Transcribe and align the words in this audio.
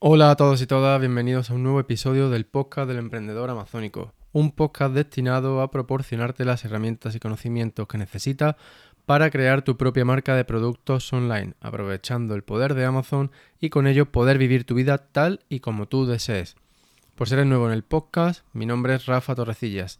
Hola 0.00 0.30
a 0.30 0.36
todos 0.36 0.62
y 0.62 0.66
todas, 0.68 1.00
bienvenidos 1.00 1.50
a 1.50 1.54
un 1.54 1.64
nuevo 1.64 1.80
episodio 1.80 2.30
del 2.30 2.46
podcast 2.46 2.86
del 2.86 2.98
emprendedor 2.98 3.50
amazónico, 3.50 4.14
un 4.30 4.52
podcast 4.52 4.94
destinado 4.94 5.60
a 5.60 5.72
proporcionarte 5.72 6.44
las 6.44 6.64
herramientas 6.64 7.16
y 7.16 7.18
conocimientos 7.18 7.88
que 7.88 7.98
necesitas 7.98 8.54
para 9.06 9.28
crear 9.30 9.62
tu 9.62 9.76
propia 9.76 10.04
marca 10.04 10.36
de 10.36 10.44
productos 10.44 11.12
online, 11.12 11.54
aprovechando 11.60 12.36
el 12.36 12.44
poder 12.44 12.74
de 12.74 12.84
Amazon 12.84 13.32
y 13.58 13.70
con 13.70 13.88
ello 13.88 14.12
poder 14.12 14.38
vivir 14.38 14.62
tu 14.62 14.76
vida 14.76 14.98
tal 14.98 15.40
y 15.48 15.58
como 15.58 15.88
tú 15.88 16.06
desees. 16.06 16.54
Por 17.16 17.28
ser 17.28 17.44
nuevo 17.44 17.66
en 17.66 17.72
el 17.72 17.82
podcast, 17.82 18.44
mi 18.52 18.66
nombre 18.66 18.94
es 18.94 19.06
Rafa 19.06 19.34
Torrecillas 19.34 19.98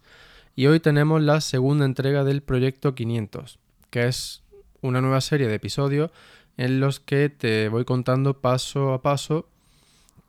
y 0.54 0.68
hoy 0.68 0.78
tenemos 0.78 1.22
la 1.22 1.40
segunda 1.40 1.84
entrega 1.84 2.22
del 2.22 2.42
proyecto 2.42 2.94
500, 2.94 3.58
que 3.90 4.06
es 4.06 4.44
una 4.80 5.00
nueva 5.00 5.20
serie 5.20 5.48
de 5.48 5.56
episodios 5.56 6.12
en 6.56 6.78
los 6.78 7.00
que 7.00 7.30
te 7.30 7.68
voy 7.68 7.84
contando 7.84 8.40
paso 8.40 8.92
a 8.92 9.02
paso 9.02 9.48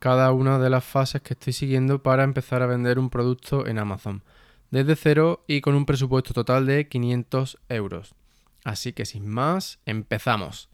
cada 0.00 0.32
una 0.32 0.58
de 0.58 0.70
las 0.70 0.82
fases 0.84 1.22
que 1.22 1.34
estoy 1.34 1.52
siguiendo 1.52 2.02
para 2.02 2.24
empezar 2.24 2.62
a 2.62 2.66
vender 2.66 2.98
un 2.98 3.10
producto 3.10 3.66
en 3.66 3.78
Amazon, 3.78 4.24
desde 4.70 4.96
cero 4.96 5.44
y 5.46 5.60
con 5.60 5.74
un 5.74 5.86
presupuesto 5.86 6.32
total 6.32 6.66
de 6.66 6.88
500 6.88 7.58
euros. 7.68 8.14
Así 8.64 8.92
que 8.92 9.04
sin 9.04 9.28
más, 9.28 9.78
empezamos. 9.84 10.68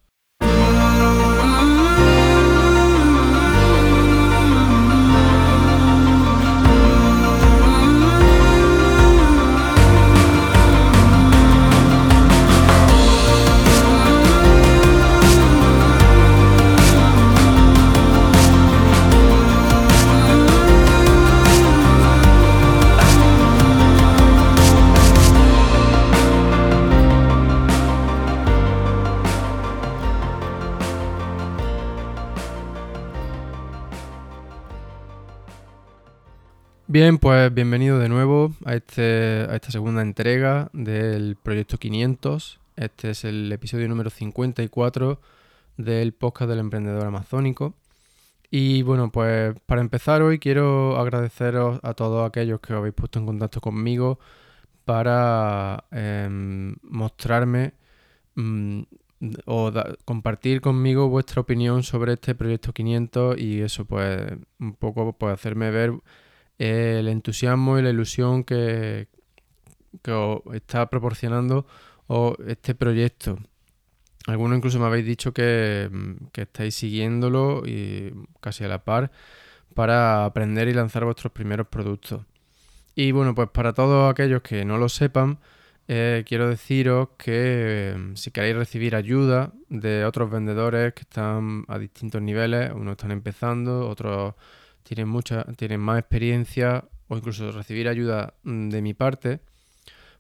Bien, 36.89 37.19
pues 37.19 37.53
bienvenido 37.53 37.99
de 37.99 38.09
nuevo 38.09 38.55
a, 38.65 38.75
este, 38.77 39.45
a 39.51 39.57
esta 39.57 39.73
segunda 39.73 40.03
entrega 40.03 40.71
del 40.73 41.35
proyecto 41.35 41.79
500. 41.79 42.61
Este 42.77 43.11
es 43.11 43.25
el 43.25 43.51
episodio 43.51 43.89
número 43.89 44.09
54 44.09 45.21
del 45.79 46.13
podcast 46.13 46.49
del 46.49 46.61
emprendedor 46.61 47.05
amazónico. 47.05 47.75
Y 48.53 48.83
bueno, 48.83 49.11
pues 49.11 49.59
para 49.67 49.81
empezar 49.81 50.23
hoy 50.23 50.39
quiero 50.39 50.97
agradeceros 50.97 51.81
a 51.83 51.95
todos 51.95 52.25
aquellos 52.25 52.61
que 52.61 52.73
os 52.73 52.79
habéis 52.79 52.95
puesto 52.95 53.19
en 53.19 53.27
contacto 53.27 53.61
conmigo 53.61 54.21
para 54.85 55.87
em, 55.91 56.77
mostrarme 56.83 57.73
mm, 58.37 58.83
o 59.47 59.73
compartir 60.05 60.61
conmigo 60.61 61.09
vuestra 61.09 61.41
opinión 61.41 61.83
sobre 61.83 62.13
este 62.13 62.37
proyecto 62.37 62.73
500 62.73 63.39
y 63.39 63.61
eso 63.61 63.85
pues 63.87 64.21
un 64.61 64.75
poco 64.75 65.15
pues 65.15 65.35
hacerme 65.35 65.73
ver 65.73 65.93
el 66.59 67.09
entusiasmo 67.09 67.79
y 67.79 67.83
la 67.83 67.91
ilusión 67.91 68.45
que, 68.45 69.09
que 70.03 70.13
os 70.13 70.41
está 70.55 70.89
proporcionando 70.89 71.67
este 72.47 72.75
proyecto. 72.75 73.39
Algunos 74.27 74.59
incluso 74.59 74.79
me 74.79 74.87
habéis 74.87 75.07
dicho 75.07 75.33
que, 75.33 75.91
que, 76.33 76.43
estáis 76.43 76.75
siguiéndolo 76.75 77.63
y 77.67 78.13
casi 78.41 78.65
a 78.65 78.69
la 78.69 78.85
par 78.85 79.13
para 79.75 80.25
aprender 80.25 80.69
y 80.69 80.75
lanzar 80.75 81.05
vuestros 81.05 81.33
primeros 81.33 81.69
productos. 81.69 82.25
Y 82.95 83.13
bueno, 83.13 83.35
pues 83.35 83.51
para 83.51 83.73
todos 83.73 84.11
aquellos 84.11 84.43
que 84.43 84.65
no 84.65 84.79
lo 84.79 84.89
sepan, 84.89 85.39
eh, 85.89 86.25
quiero 86.27 86.49
deciros 86.49 87.11
que 87.17 87.95
si 88.15 88.31
queréis 88.33 88.57
recibir 88.57 88.97
ayuda 88.97 89.53
de 89.69 90.05
otros 90.05 90.31
vendedores 90.31 90.95
que 90.95 91.03
están 91.03 91.65
a 91.69 91.79
distintos 91.79 92.23
niveles, 92.23 92.73
unos 92.73 92.93
están 92.93 93.13
empezando, 93.13 93.89
otros 93.89 94.35
tienen, 94.87 95.09
mucha, 95.09 95.45
tienen 95.57 95.81
más 95.81 95.99
experiencia 95.99 96.85
o 97.09 97.17
incluso 97.17 97.51
recibir 97.51 97.89
ayuda 97.89 98.35
mm, 98.45 98.69
de 98.69 98.83
mi 98.83 98.95
parte, 98.95 99.41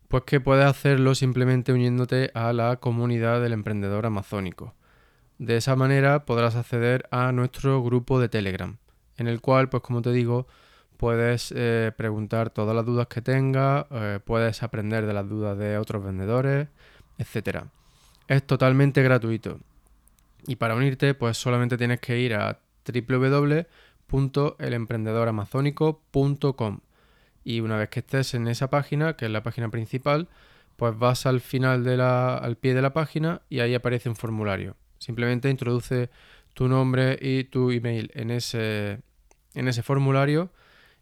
pues 0.09 0.25
que 0.25 0.41
puedes 0.41 0.66
hacerlo 0.66 1.15
simplemente 1.15 1.72
uniéndote 1.72 2.32
a 2.34 2.53
la 2.53 2.77
comunidad 2.77 3.41
del 3.41 3.53
emprendedor 3.53 4.06
amazónico. 4.06 4.75
De 5.38 5.56
esa 5.56 5.77
manera 5.77 6.25
podrás 6.25 6.56
acceder 6.56 7.09
a 7.12 7.31
nuestro 7.31 7.82
grupo 7.82 8.19
de 8.19 8.28
Telegram, 8.28 8.77
en 9.16 9.28
el 9.28 9.41
cual, 9.41 9.69
pues 9.69 9.84
como 9.84 10.03
te 10.03 10.10
digo, 10.10 10.49
puedes 10.97 11.53
eh, 11.56 11.93
preguntar 11.97 12.50
todas 12.50 12.75
las 12.75 12.84
dudas 12.84 13.06
que 13.06 13.22
tengas, 13.22 13.87
eh, 13.91 14.19
puedes 14.25 14.65
aprender 14.65 15.06
de 15.06 15.15
las 15.15 15.28
dudas 15.28 15.56
de 15.59 15.78
otros 15.78 16.04
vendedores, 16.04 16.69
etc. 17.19 17.66
Es 18.27 18.44
totalmente 18.44 19.03
gratuito. 19.03 19.60
Y 20.48 20.56
para 20.56 20.75
unirte, 20.75 21.15
pues 21.15 21.37
solamente 21.37 21.77
tienes 21.77 22.00
que 22.00 22.19
ir 22.19 22.34
a 22.34 22.59
www 22.84 23.66
www.elemprendedoramazónico.com 24.11 26.81
y 27.44 27.61
una 27.61 27.77
vez 27.77 27.91
que 27.91 28.00
estés 28.00 28.34
en 28.34 28.49
esa 28.49 28.71
página, 28.71 29.17
que 29.17 29.27
es 29.27 29.31
la 29.31 29.44
página 29.44 29.71
principal, 29.71 30.28
pues 30.77 30.99
vas 30.99 31.27
al 31.27 31.41
final 31.41 31.84
de 31.84 31.97
la, 31.97 32.37
al 32.37 32.56
pie 32.56 32.75
de 32.75 32.83
la 32.83 32.93
página 32.93 33.43
y 33.49 33.61
ahí 33.61 33.75
aparece 33.75 34.09
un 34.09 34.16
formulario. 34.16 34.77
Simplemente 34.99 35.49
introduce 35.49 36.11
tu 36.55 36.69
nombre 36.69 37.19
y 37.21 37.45
tu 37.45 37.71
email 37.71 38.11
en 38.15 38.31
ese, 38.31 39.00
en 39.55 39.69
ese 39.69 39.83
formulario 39.83 40.50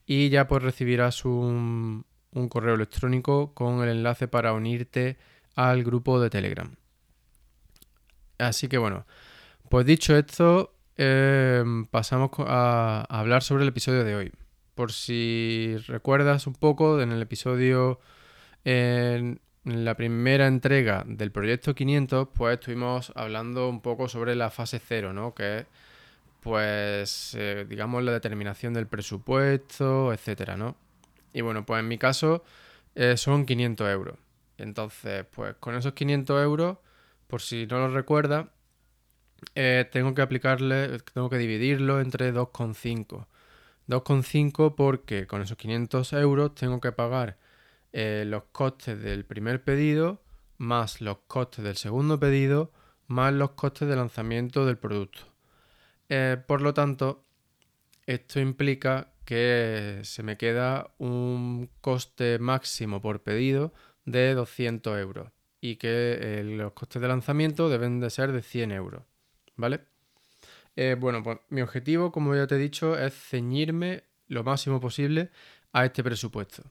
y 0.06 0.28
ya 0.28 0.46
pues 0.46 0.62
recibirás 0.62 1.24
un, 1.24 2.04
un 2.32 2.48
correo 2.48 2.74
electrónico 2.74 3.54
con 3.54 3.82
el 3.82 3.88
enlace 3.88 4.28
para 4.28 4.52
unirte 4.52 5.16
al 5.54 5.82
grupo 5.82 6.20
de 6.20 6.28
Telegram. 6.28 6.74
Así 8.38 8.68
que 8.68 8.78
bueno, 8.78 9.06
pues 9.70 9.86
dicho 9.86 10.16
esto, 10.16 10.74
Em, 10.96 11.86
pasamos 11.86 12.30
a, 12.38 13.04
hablar 13.08 13.42
sobre 13.42 13.64
el 13.64 13.68
episodio 13.70 14.04
de 14.04 14.14
hoy. 14.14 14.32
Por 14.74 14.92
si 14.92 15.76
recuerdas 15.86 16.46
un 16.46 16.54
poco, 16.54 17.00
en 17.00 17.12
el 17.12 17.22
episodio, 17.22 18.00
en 18.64 19.40
la 19.64 19.96
primera 19.96 20.46
entrega 20.46 21.04
del 21.06 21.32
proyecto 21.32 21.74
500, 21.74 22.28
pues 22.34 22.54
estuvimos 22.54 23.12
hablando 23.16 23.68
un 23.68 23.80
poco 23.80 24.08
sobre 24.08 24.36
la 24.36 24.50
fase 24.50 24.80
cero, 24.80 25.12
¿no? 25.12 25.34
Que 25.34 25.58
es, 25.60 25.66
pues, 26.40 27.34
eh, 27.38 27.66
digamos, 27.68 28.02
la 28.04 28.12
determinación 28.12 28.74
del 28.74 28.86
presupuesto, 28.86 30.12
etcétera, 30.12 30.56
¿no? 30.56 30.76
Y 31.32 31.40
bueno, 31.42 31.66
pues 31.66 31.80
en 31.80 31.88
mi 31.88 31.98
caso 31.98 32.44
eh, 32.94 33.16
son 33.16 33.46
500 33.46 33.88
euros. 33.90 34.18
Entonces, 34.58 35.24
pues 35.30 35.56
con 35.60 35.74
esos 35.76 35.94
500 35.94 36.42
euros, 36.42 36.78
por 37.26 37.42
si 37.42 37.66
no 37.66 37.78
lo 37.78 37.88
recuerdas, 37.88 38.46
eh, 39.54 39.88
tengo 39.90 40.14
que 40.14 40.22
aplicarle, 40.22 40.98
tengo 41.12 41.30
que 41.30 41.38
dividirlo 41.38 42.00
entre 42.00 42.32
2,5. 42.32 43.26
2,5 43.88 44.74
porque 44.74 45.26
con 45.26 45.42
esos 45.42 45.56
500 45.56 46.12
euros 46.14 46.54
tengo 46.54 46.80
que 46.80 46.92
pagar 46.92 47.38
eh, 47.92 48.24
los 48.26 48.44
costes 48.52 49.00
del 49.00 49.24
primer 49.24 49.62
pedido, 49.62 50.22
más 50.58 51.00
los 51.00 51.18
costes 51.26 51.64
del 51.64 51.76
segundo 51.76 52.18
pedido, 52.18 52.72
más 53.06 53.32
los 53.32 53.50
costes 53.50 53.88
de 53.88 53.96
lanzamiento 53.96 54.66
del 54.66 54.78
producto. 54.78 55.20
Eh, 56.08 56.36
por 56.46 56.60
lo 56.60 56.74
tanto, 56.74 57.24
esto 58.06 58.40
implica 58.40 59.12
que 59.24 60.00
se 60.02 60.22
me 60.22 60.36
queda 60.36 60.90
un 60.98 61.70
coste 61.80 62.38
máximo 62.38 63.00
por 63.00 63.22
pedido 63.22 63.72
de 64.04 64.34
200 64.34 64.98
euros 64.98 65.30
y 65.60 65.76
que 65.76 66.42
los 66.44 66.72
costes 66.72 67.00
de 67.00 67.08
lanzamiento 67.08 67.70
deben 67.70 68.00
de 68.00 68.10
ser 68.10 68.32
de 68.32 68.42
100 68.42 68.72
euros. 68.72 69.02
¿Vale? 69.56 69.80
Eh, 70.76 70.96
bueno, 70.98 71.22
pues 71.22 71.38
mi 71.50 71.62
objetivo, 71.62 72.10
como 72.10 72.34
ya 72.34 72.46
te 72.46 72.56
he 72.56 72.58
dicho, 72.58 72.98
es 72.98 73.14
ceñirme 73.14 74.04
lo 74.28 74.42
máximo 74.42 74.80
posible 74.80 75.30
a 75.72 75.84
este 75.84 76.02
presupuesto. 76.02 76.64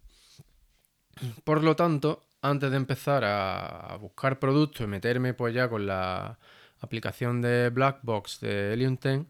Por 1.43 1.63
lo 1.63 1.75
tanto, 1.75 2.23
antes 2.41 2.71
de 2.71 2.77
empezar 2.77 3.23
a 3.25 3.97
buscar 4.01 4.39
productos 4.39 4.85
y 4.85 4.87
meterme 4.87 5.33
pues 5.33 5.53
ya 5.53 5.69
con 5.69 5.85
la 5.85 6.37
aplicación 6.79 7.41
de 7.41 7.69
Blackbox 7.69 8.41
de 8.41 8.73
Helium 8.73 8.97
10, 9.01 9.21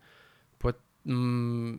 pues 0.57 0.75
mm, 1.04 1.75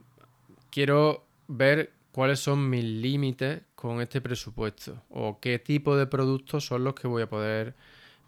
quiero 0.70 1.26
ver 1.48 1.92
cuáles 2.12 2.38
son 2.40 2.70
mis 2.70 2.84
límites 2.84 3.62
con 3.74 4.00
este 4.00 4.20
presupuesto 4.20 5.02
o 5.10 5.40
qué 5.40 5.58
tipo 5.58 5.96
de 5.96 6.06
productos 6.06 6.64
son 6.64 6.84
los 6.84 6.94
que 6.94 7.08
voy 7.08 7.22
a 7.22 7.28
poder 7.28 7.74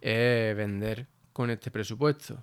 eh, 0.01 0.55
vender 0.57 1.07
con 1.33 1.51
este 1.51 1.71
presupuesto. 1.71 2.43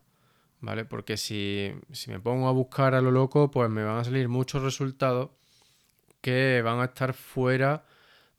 ¿Vale? 0.63 0.85
Porque 0.85 1.17
si, 1.17 1.73
me 2.07 2.19
pongo 2.21 2.47
a 2.47 2.53
buscar 2.53 2.95
a 2.95 3.01
lo 3.01 3.11
loco, 3.11 3.51
pues 3.51 3.69
me 3.69 3.83
van 3.83 3.97
a 3.97 4.03
salir 4.05 4.29
muchos 4.29 4.63
resultados 4.63 5.31
que 6.21 6.61
van 6.63 6.79
a 6.79 6.85
estar 6.85 7.13
fuera 7.13 7.85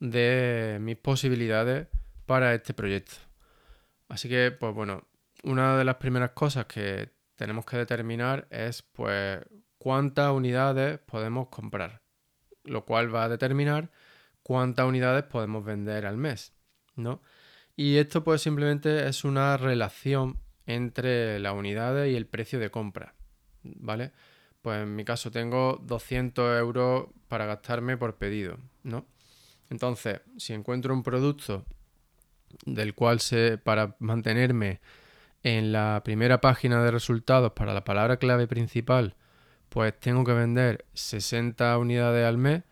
de 0.00 0.78
mis 0.80 0.96
posibilidades 0.96 1.86
para 2.24 2.54
este 2.54 2.72
proyecto. 2.72 3.16
Así 4.08 4.28
que, 4.30 4.50
pues 4.52 4.74
bueno, 4.74 5.06
una 5.42 5.76
de 5.76 5.84
las 5.84 5.96
primeras 5.96 6.30
cosas 6.30 6.64
que 6.64 7.10
tenemos 7.36 7.66
que 7.66 7.76
determinar 7.76 8.48
es, 8.50 8.80
pues, 8.80 9.40
cuántas 9.76 10.32
unidades 10.32 11.00
podemos 11.00 11.48
comprar, 11.48 12.00
lo 12.64 12.86
cual 12.86 13.14
va 13.14 13.24
a 13.24 13.28
determinar 13.28 13.90
cuántas 14.42 14.86
unidades 14.86 15.24
podemos 15.24 15.62
vender 15.62 16.06
al 16.06 16.16
mes, 16.16 16.54
¿no? 16.96 17.20
Y 17.76 17.96
esto 17.98 18.24
pues 18.24 18.40
simplemente 18.40 19.08
es 19.08 19.24
una 19.24 19.56
relación 19.56 20.43
entre 20.66 21.38
las 21.38 21.54
unidades 21.54 22.12
y 22.12 22.16
el 22.16 22.26
precio 22.26 22.58
de 22.58 22.70
compra, 22.70 23.14
¿vale? 23.62 24.12
Pues 24.62 24.82
en 24.82 24.96
mi 24.96 25.04
caso 25.04 25.30
tengo 25.30 25.80
200 25.82 26.58
euros 26.58 27.06
para 27.28 27.46
gastarme 27.46 27.96
por 27.96 28.16
pedido, 28.16 28.58
¿no? 28.82 29.06
Entonces, 29.70 30.20
si 30.36 30.52
encuentro 30.52 30.94
un 30.94 31.02
producto 31.02 31.64
del 32.64 32.94
cual 32.94 33.20
se, 33.20 33.58
para 33.58 33.96
mantenerme 33.98 34.80
en 35.42 35.72
la 35.72 36.00
primera 36.04 36.40
página 36.40 36.82
de 36.82 36.90
resultados 36.90 37.52
para 37.52 37.74
la 37.74 37.84
palabra 37.84 38.16
clave 38.16 38.46
principal, 38.46 39.16
pues 39.68 39.98
tengo 39.98 40.24
que 40.24 40.32
vender 40.32 40.86
60 40.94 41.76
unidades 41.78 42.26
al 42.26 42.38
mes, 42.38 42.62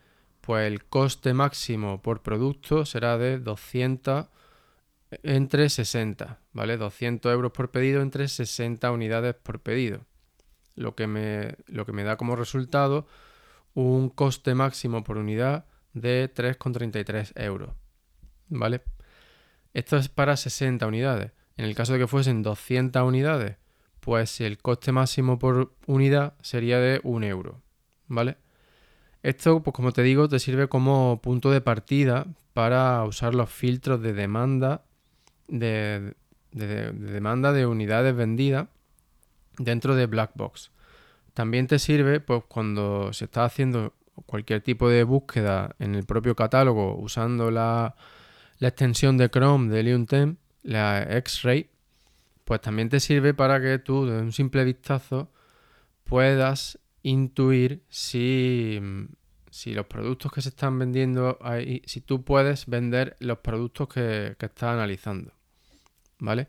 pues 0.40 0.66
el 0.66 0.84
coste 0.84 1.34
máximo 1.34 2.00
por 2.00 2.22
producto 2.22 2.86
será 2.86 3.18
de 3.18 3.38
200 3.38 4.26
entre 5.22 5.68
60, 5.68 6.38
¿vale? 6.52 6.76
200 6.76 7.32
euros 7.32 7.52
por 7.52 7.70
pedido 7.70 8.02
entre 8.02 8.28
60 8.28 8.90
unidades 8.90 9.34
por 9.34 9.60
pedido. 9.60 10.00
Lo 10.74 10.94
que 10.94 11.06
me, 11.06 11.56
lo 11.66 11.84
que 11.84 11.92
me 11.92 12.04
da 12.04 12.16
como 12.16 12.36
resultado 12.36 13.06
un 13.74 14.08
coste 14.08 14.54
máximo 14.54 15.04
por 15.04 15.18
unidad 15.18 15.66
de 15.92 16.32
3,33 16.32 17.32
euros, 17.36 17.70
¿vale? 18.48 18.82
Esto 19.74 19.96
es 19.96 20.08
para 20.08 20.36
60 20.36 20.86
unidades. 20.86 21.32
En 21.56 21.66
el 21.66 21.74
caso 21.74 21.92
de 21.92 22.00
que 22.00 22.06
fuesen 22.06 22.42
200 22.42 23.02
unidades, 23.02 23.56
pues 24.00 24.40
el 24.40 24.58
coste 24.58 24.92
máximo 24.92 25.38
por 25.38 25.74
unidad 25.86 26.34
sería 26.40 26.78
de 26.78 27.00
1 27.04 27.26
euro, 27.26 27.60
¿vale? 28.08 28.36
Esto, 29.22 29.62
pues 29.62 29.74
como 29.74 29.92
te 29.92 30.02
digo, 30.02 30.28
te 30.28 30.38
sirve 30.38 30.68
como 30.68 31.20
punto 31.22 31.50
de 31.50 31.60
partida 31.60 32.26
para 32.54 33.04
usar 33.04 33.34
los 33.34 33.50
filtros 33.50 34.00
de 34.02 34.12
demanda 34.12 34.84
de, 35.52 36.14
demanda 36.52 37.52
de 37.52 37.66
unidades 37.66 38.14
vendidas 38.14 38.68
dentro 39.58 39.94
de 39.94 40.06
Blackbox. 40.06 40.70
También 41.34 41.66
te 41.66 41.78
sirve 41.78 42.20
pues, 42.20 42.42
cuando 42.48 43.12
se 43.12 43.26
está 43.26 43.44
haciendo 43.44 43.94
cualquier 44.26 44.60
tipo 44.60 44.88
de 44.88 45.04
búsqueda 45.04 45.74
en 45.78 45.94
el 45.94 46.04
propio 46.04 46.36
catálogo 46.36 46.96
usando 46.96 47.50
la, 47.50 47.94
la 48.58 48.68
extensión 48.68 49.16
de 49.16 49.30
Chrome 49.30 49.72
de 49.72 49.82
Liuntem 49.82 50.36
la 50.62 51.02
X-Ray, 51.18 51.68
pues 52.44 52.60
también 52.60 52.88
te 52.88 53.00
sirve 53.00 53.34
para 53.34 53.60
que 53.60 53.78
tú 53.78 54.06
de 54.06 54.20
un 54.20 54.32
simple 54.32 54.64
vistazo 54.64 55.32
puedas 56.04 56.78
intuir 57.02 57.82
si, 57.88 58.80
si 59.50 59.74
los 59.74 59.86
productos 59.86 60.30
que 60.32 60.42
se 60.42 60.50
están 60.50 60.78
vendiendo 60.78 61.38
ahí, 61.40 61.82
si 61.86 62.00
tú 62.00 62.22
puedes 62.22 62.66
vender 62.66 63.16
los 63.18 63.38
productos 63.38 63.88
que, 63.88 64.36
que 64.38 64.46
estás 64.46 64.70
analizando. 64.70 65.32
¿Vale? 66.22 66.46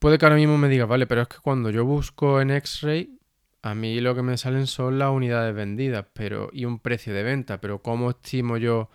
Puede 0.00 0.18
que 0.18 0.26
ahora 0.26 0.36
mismo 0.36 0.58
me 0.58 0.68
digas, 0.68 0.88
vale, 0.88 1.06
pero 1.06 1.22
es 1.22 1.28
que 1.28 1.38
cuando 1.38 1.70
yo 1.70 1.84
busco 1.84 2.40
en 2.40 2.50
X-Ray, 2.50 3.16
a 3.62 3.74
mí 3.74 4.00
lo 4.00 4.16
que 4.16 4.22
me 4.22 4.36
salen 4.36 4.66
son 4.66 4.98
las 4.98 5.10
unidades 5.10 5.54
vendidas 5.54 6.04
pero, 6.12 6.50
y 6.52 6.64
un 6.64 6.80
precio 6.80 7.14
de 7.14 7.22
venta, 7.22 7.60
pero 7.60 7.80
¿cómo 7.80 8.10
estimo 8.10 8.56
yo 8.56 8.90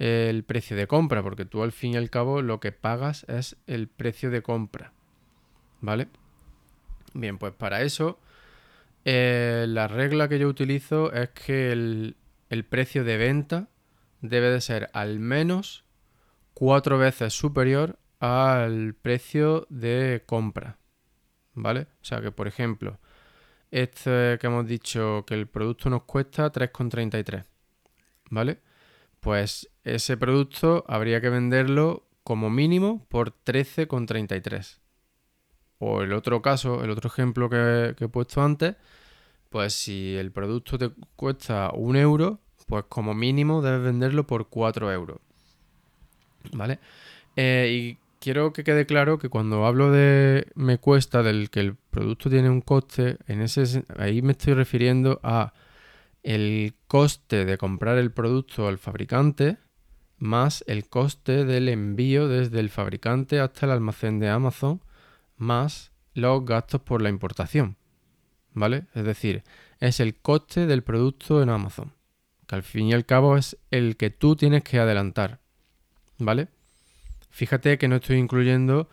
el 0.00 0.44
precio 0.44 0.76
de 0.76 0.86
compra, 0.86 1.22
porque 1.22 1.44
tú 1.44 1.62
al 1.62 1.72
fin 1.72 1.92
y 1.92 1.96
al 1.98 2.08
cabo 2.08 2.40
lo 2.40 2.58
que 2.58 2.72
pagas 2.72 3.24
es 3.28 3.56
el 3.66 3.86
precio 3.86 4.30
de 4.30 4.42
compra. 4.42 4.92
¿Vale? 5.82 6.08
Bien, 7.12 7.38
pues 7.38 7.52
para 7.52 7.82
eso 7.82 8.18
eh, 9.04 9.66
la 9.68 9.88
regla 9.88 10.28
que 10.28 10.38
yo 10.38 10.48
utilizo 10.48 11.12
es 11.12 11.28
que 11.30 11.70
el, 11.70 12.16
el 12.48 12.64
precio 12.64 13.04
de 13.04 13.18
venta 13.18 13.68
debe 14.20 14.50
de 14.50 14.60
ser 14.62 14.90
al 14.94 15.20
menos 15.20 15.84
cuatro 16.54 16.98
veces 16.98 17.34
superior 17.34 17.98
al 18.20 18.94
precio 18.94 19.66
de 19.70 20.22
compra. 20.26 20.78
¿Vale? 21.54 21.88
O 22.00 22.04
sea 22.04 22.20
que, 22.20 22.30
por 22.30 22.46
ejemplo, 22.46 23.00
este 23.70 24.38
que 24.38 24.46
hemos 24.46 24.66
dicho 24.66 25.24
que 25.26 25.34
el 25.34 25.48
producto 25.48 25.90
nos 25.90 26.04
cuesta 26.04 26.52
3,33. 26.52 27.44
¿Vale? 28.30 28.60
pues 29.20 29.70
ese 29.84 30.16
producto 30.16 30.84
habría 30.88 31.20
que 31.20 31.28
venderlo 31.28 32.08
como 32.24 32.50
mínimo 32.50 33.06
por 33.08 33.32
13,33. 33.44 34.78
O 35.78 36.02
el 36.02 36.12
otro 36.12 36.42
caso, 36.42 36.82
el 36.84 36.90
otro 36.90 37.08
ejemplo 37.08 37.48
que, 37.48 37.94
he 37.98 38.08
puesto 38.08 38.42
antes, 38.42 38.76
pues 39.48 39.72
si 39.74 40.16
el 40.16 40.32
producto 40.32 40.78
te 40.78 40.90
cuesta 41.16 41.70
un 41.72 41.96
euro, 41.96 42.40
pues 42.66 42.84
como 42.88 43.14
mínimo 43.14 43.62
debes 43.62 43.82
venderlo 43.82 44.26
por 44.26 44.48
4 44.48 44.92
euros. 44.92 45.18
¿Vale? 46.52 46.78
Eh, 47.36 47.96
quiero 48.20 48.52
que 48.52 48.62
quede 48.62 48.86
claro 48.86 49.18
que 49.18 49.28
cuando 49.28 49.66
hablo 49.66 49.90
de 49.90 50.46
me 50.54 50.78
cuesta, 50.78 51.24
del 51.24 51.50
que 51.50 51.60
el 51.60 51.74
producto 51.74 52.30
tiene 52.30 52.50
un 52.50 52.60
coste, 52.60 53.16
en 53.26 53.40
ese, 53.40 53.84
ahí 53.98 54.22
me 54.22 54.32
estoy 54.32 54.54
refiriendo 54.54 55.18
a 55.24 55.52
el 56.22 56.74
coste 56.86 57.44
de 57.44 57.58
comprar 57.58 57.98
el 57.98 58.12
producto 58.12 58.68
al 58.68 58.78
fabricante 58.78 59.56
más 60.20 60.62
el 60.66 60.86
coste 60.86 61.46
del 61.46 61.68
envío 61.68 62.28
desde 62.28 62.60
el 62.60 62.68
fabricante 62.68 63.40
hasta 63.40 63.66
el 63.66 63.72
almacén 63.72 64.18
de 64.18 64.28
Amazon 64.28 64.82
más 65.36 65.92
los 66.12 66.44
gastos 66.44 66.82
por 66.82 67.00
la 67.00 67.08
importación. 67.08 67.76
¿Vale? 68.52 68.84
Es 68.94 69.04
decir, 69.04 69.42
es 69.78 69.98
el 70.00 70.14
coste 70.16 70.66
del 70.66 70.82
producto 70.82 71.42
en 71.42 71.48
Amazon, 71.48 71.94
que 72.46 72.56
al 72.56 72.62
fin 72.62 72.88
y 72.88 72.92
al 72.92 73.06
cabo 73.06 73.36
es 73.36 73.56
el 73.70 73.96
que 73.96 74.10
tú 74.10 74.36
tienes 74.36 74.62
que 74.62 74.78
adelantar. 74.78 75.40
¿Vale? 76.18 76.48
Fíjate 77.30 77.78
que 77.78 77.88
no 77.88 77.96
estoy 77.96 78.16
incluyendo 78.16 78.88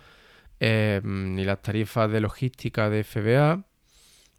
eh, 0.60 1.02
ni 1.04 1.44
las 1.44 1.62
tarifas 1.62 2.12
de 2.12 2.22
logística 2.22 2.90
de 2.90 3.04
FBA, 3.04 3.66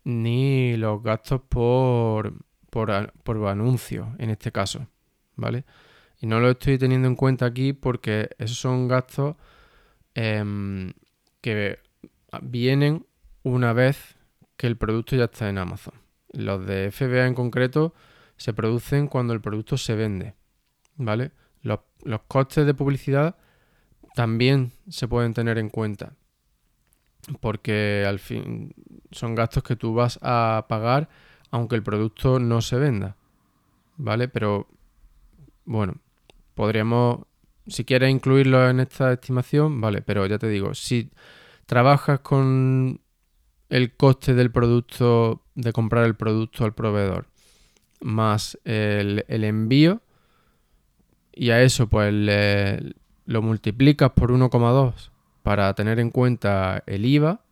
ni 0.04 0.76
los 0.76 1.02
gastos 1.02 1.42
por 1.48 2.34
por, 2.70 3.48
anuncio 3.48 4.14
en 4.18 4.30
este 4.30 4.52
caso, 4.52 4.86
¿vale? 5.36 5.64
Y 6.20 6.26
no 6.26 6.40
lo 6.40 6.50
estoy 6.50 6.78
teniendo 6.78 7.08
en 7.08 7.16
cuenta 7.16 7.46
aquí 7.46 7.72
porque 7.72 8.30
esos 8.38 8.58
son 8.58 8.88
gastos 8.88 9.36
em, 10.14 10.92
que 11.40 11.78
vienen 12.42 13.06
una 13.42 13.72
vez 13.72 14.16
que 14.56 14.66
el 14.66 14.76
producto 14.76 15.16
ya 15.16 15.24
está 15.24 15.48
en 15.48 15.58
Amazon. 15.58 15.94
Los 16.32 16.66
de 16.66 16.90
FBA 16.90 17.26
en 17.26 17.34
concreto 17.34 17.94
se 18.36 18.52
producen 18.52 19.06
cuando 19.06 19.32
el 19.32 19.40
producto 19.40 19.76
se 19.76 19.94
vende, 19.94 20.34
¿vale? 20.96 21.32
Los, 21.62 21.80
los 22.02 22.22
costes 22.22 22.66
de 22.66 22.74
publicidad 22.74 23.36
también 24.18 24.72
se 24.88 25.06
pueden 25.06 25.32
tener 25.32 25.58
en 25.58 25.68
cuenta 25.68 26.16
porque 27.40 28.04
al 28.04 28.18
fin 28.18 28.74
son 29.12 29.36
gastos 29.36 29.62
que 29.62 29.76
tú 29.76 29.94
vas 29.94 30.18
a 30.22 30.66
pagar 30.68 31.08
aunque 31.52 31.76
el 31.76 31.84
producto 31.84 32.40
no 32.40 32.60
se 32.60 32.78
venda. 32.78 33.14
¿Vale? 33.96 34.26
Pero 34.26 34.66
bueno, 35.66 35.98
podríamos, 36.56 37.26
si 37.68 37.84
quieres 37.84 38.10
incluirlo 38.10 38.68
en 38.68 38.80
esta 38.80 39.12
estimación, 39.12 39.80
vale, 39.80 40.02
pero 40.02 40.26
ya 40.26 40.36
te 40.38 40.48
digo, 40.48 40.74
si 40.74 41.12
trabajas 41.66 42.18
con 42.18 43.00
el 43.68 43.94
coste 43.94 44.34
del 44.34 44.50
producto, 44.50 45.44
de 45.54 45.72
comprar 45.72 46.06
el 46.06 46.16
producto 46.16 46.64
al 46.64 46.74
proveedor, 46.74 47.28
más 48.00 48.58
el, 48.64 49.24
envío, 49.28 50.02
y 51.32 51.50
a 51.50 51.62
eso 51.62 51.88
pues 51.88 52.12
lo 53.28 53.42
multiplicas 53.42 54.10
por 54.12 54.32
1,2 54.32 55.10
para 55.42 55.74
tener 55.74 56.00
en 56.00 56.10
cuenta 56.10 56.82
el 56.86 57.04
IVA, 57.04 57.42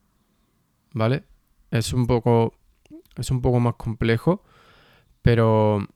¿vale? 0.95 1.25
Es 1.71 1.93
un 1.93 2.07
poco 2.07 2.55
es 3.15 3.31
un 3.31 3.43
poco 3.43 3.61
más 3.61 3.75
complejo, 3.75 4.43
pero 5.21 5.87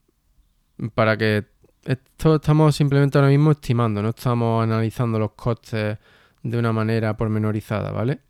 para 0.94 1.16
que 1.16 1.46
esto 1.84 2.34
estamos 2.34 2.76
simplemente 2.76 3.16
ahora 3.16 3.30
mismo 3.30 3.52
estimando, 3.52 4.02
no 4.02 4.10
estamos 4.10 4.62
analizando 4.62 5.18
los 5.18 5.32
costes 5.32 5.96
de 6.42 6.58
una 6.58 6.75
manera 6.75 7.16
pormenorizada, 7.16 7.90
¿vale? 7.90 8.20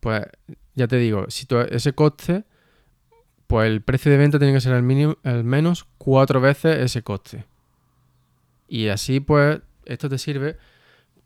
Pues 0.00 0.22
ya 0.74 0.88
te 0.88 0.96
digo, 0.96 1.26
si 1.28 1.46
ese 1.70 1.92
coste, 1.92 2.42
pues 3.46 3.68
el 3.68 3.80
precio 3.82 4.10
de 4.10 4.18
venta 4.18 4.40
tiene 4.40 4.54
que 4.54 4.60
ser 4.60 4.72
al, 4.72 4.82
mínimo, 4.82 5.18
al 5.22 5.44
menos 5.44 5.86
cuatro 5.98 6.40
veces 6.40 6.78
ese 6.78 7.02
coste. 7.02 7.44
Y 8.66 8.88
así 8.88 9.20
pues 9.20 9.60
esto 9.86 10.08
te 10.08 10.18
sirve, 10.18 10.56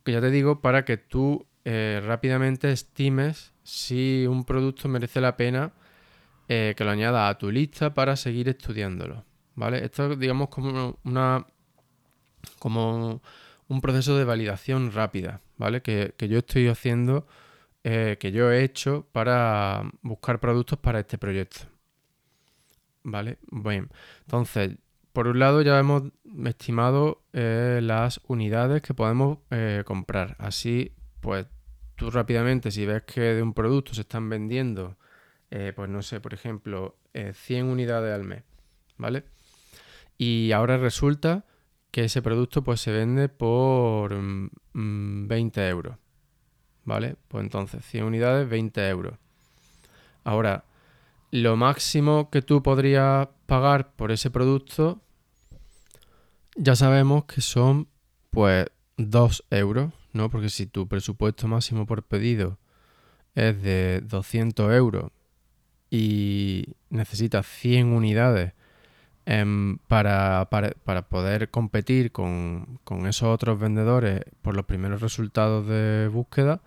que 0.05 0.13
ya 0.13 0.21
te 0.21 0.31
digo, 0.31 0.61
para 0.61 0.85
que 0.85 0.97
tú 0.97 1.47
eh, 1.65 2.01
rápidamente 2.05 2.71
estimes 2.73 3.53
si 3.63 4.27
un 4.27 4.45
producto 4.45 4.89
merece 4.89 5.21
la 5.21 5.37
pena 5.37 5.73
eh, 6.49 6.75
que 6.77 6.85
lo 6.85 6.91
añadas 6.91 7.31
a 7.31 7.39
tu 7.39 7.51
lista 7.51 7.93
para 7.95 8.17
seguir 8.17 8.49
estudiándolo. 8.49 9.25
¿Vale? 9.55 9.85
Esto 9.85 10.15
digamos 10.17 10.49
como 10.49 10.99
una 11.05 11.45
como 12.59 13.21
un 13.69 13.81
proceso 13.81 14.17
de 14.17 14.25
validación 14.25 14.93
rápida, 14.93 15.43
¿vale? 15.57 15.83
Que, 15.83 16.15
yo 16.19 16.39
estoy 16.39 16.69
haciendo, 16.69 17.27
eh, 17.85 18.17
que 18.19 18.33
yo 18.33 18.51
he 18.51 18.65
hecho 18.65 19.07
para 19.13 19.91
buscar 20.03 20.41
productos 20.41 20.79
para 20.79 21.01
este 21.01 21.19
proyecto. 21.19 21.61
¿Vale? 23.03 23.39
Bien. 23.51 23.91
Entonces, 24.21 24.77
por 25.19 25.27
un 25.27 25.41
lado 25.41 25.63
ya 25.63 25.77
hemos 25.81 26.05
estimado 26.45 27.25
eh, 27.33 27.81
las 27.83 28.21
unidades 28.29 28.83
que 28.83 28.95
podemos 28.95 29.39
eh, 29.51 29.83
comprar. 29.85 30.37
Así, 30.39 30.93
pues 31.21 31.45
tú 31.97 32.09
rápidamente, 32.13 32.71
si 32.71 32.87
ves 32.87 33.03
que 33.03 33.21
de 33.21 33.43
un 33.43 33.53
producto 33.53 33.95
se 33.95 34.03
están 34.03 34.29
vendiendo, 34.29 34.97
eh, 35.51 35.73
pues 35.75 35.91
no 35.91 36.03
sé, 36.03 36.21
por 36.21 36.35
ejemplo, 36.35 36.95
100 37.13 37.67
unidades 37.67 38.15
al 38.15 38.23
mes, 38.23 38.45
¿vale? 38.97 39.25
Y 40.19 40.53
ahora 40.53 40.77
resulta 40.77 41.45
que 41.91 42.05
ese 42.05 42.23
producto 42.23 42.63
pues 42.63 42.81
se 42.81 42.93
vende 42.93 43.29
por 43.29 44.15
20 44.15 44.21
mm, 44.73 45.69
euros, 45.69 45.97
¿vale? 46.85 47.17
Pues 47.27 47.43
entonces 47.43 47.85
100 47.87 48.05
unidades, 48.05 48.49
20 48.49 48.89
euros. 48.89 49.19
Ahora, 50.23 50.65
lo 51.33 51.57
máximo 51.57 52.31
que 52.31 52.41
tú 52.41 52.63
podrías 52.63 53.27
pagar 53.47 53.97
por 53.97 54.13
ese 54.13 54.31
producto, 54.31 55.03
ya 56.59 56.77
sabemos 56.77 57.25
que 57.25 57.41
son 57.41 57.89
pues 58.31 58.67
2 58.97 59.45
euros, 59.51 59.93
¿no? 60.13 60.29
Porque 60.29 60.51
si 60.51 60.67
tu 60.67 60.89
presupuesto 60.89 61.47
máximo 61.49 61.87
por 61.87 62.03
pedido 62.03 62.59
es 63.35 63.63
de 63.63 64.01
200 64.03 64.73
euros 64.75 65.11
y 65.91 66.75
necesitas 66.91 67.47
100 67.47 67.93
unidades 67.93 68.53
em, 69.25 69.79
para, 69.87 70.49
poder 71.09 71.51
competir 71.51 72.11
con, 72.13 72.81
con, 72.85 73.07
esos 73.07 73.29
otros 73.29 73.59
vendedores 73.61 74.23
por 74.43 74.57
los 74.57 74.67
primeros 74.67 75.01
resultados 75.01 75.67
de 75.69 76.09
búsqueda, 76.09 76.61